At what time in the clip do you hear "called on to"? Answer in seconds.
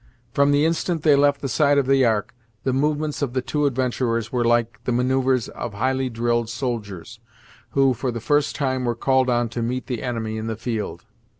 8.95-9.61